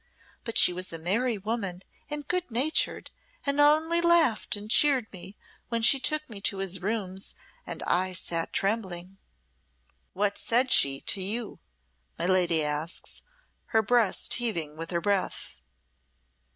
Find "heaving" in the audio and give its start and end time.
14.33-14.75